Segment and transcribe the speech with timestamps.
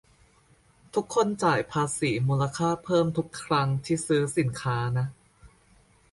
[0.93, 5.07] -ทุกคนจ่ายภาษีมูลค่าเพิ่มทุกครั้งที่ซื้อสินค้านะ